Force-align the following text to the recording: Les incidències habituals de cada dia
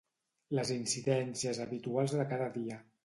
Les 0.59 0.71
incidències 0.75 1.59
habituals 1.67 2.17
de 2.21 2.27
cada 2.33 2.49
dia 2.61 2.81